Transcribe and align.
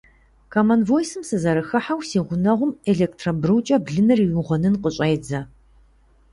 Комон 0.53 0.81
Войсым 0.89 1.23
сызэрыхыхьэу, 1.29 1.99
си 2.09 2.19
гъунэгъум 2.25 2.71
электробрукӏэ 2.91 3.77
блыныр 3.85 4.19
иугъуэнын 4.25 4.75
къыщӏедзэ! 4.81 5.39